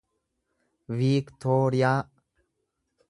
viiktooriyaa 0.97 1.97